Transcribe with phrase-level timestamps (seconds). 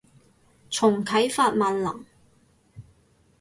[0.71, 2.03] 重啟法萬能